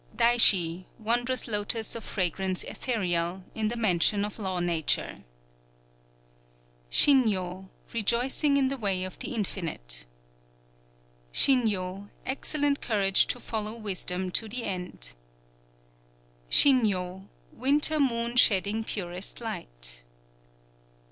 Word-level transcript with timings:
_Daishi, 0.17 0.85
Wondrous 0.97 1.47
Lotos 1.47 1.95
of 1.95 2.03
Fragrance 2.03 2.63
Etherial, 2.65 3.43
in 3.53 3.67
the 3.67 3.75
Mansion 3.75 4.25
of 4.25 4.39
Law 4.39 4.59
Nature. 4.59 5.23
Shinnyo, 6.89 7.69
Rejoicing 7.93 8.57
in 8.57 8.69
the 8.69 8.77
Way 8.79 9.03
of 9.03 9.19
the 9.19 9.35
Infinite. 9.35 10.07
Shinnyo, 11.31 12.09
Excellent 12.25 12.81
Courage 12.81 13.27
to 13.27 13.39
follow 13.39 13.75
Wisdom 13.75 14.31
to 14.31 14.47
the 14.49 14.63
End. 14.63 15.13
_Shinnyo, 16.49 17.27
Winter 17.53 17.99
Moon 17.99 18.35
shedding 18.37 18.83
purest 18.83 19.39
Light. 19.39 20.03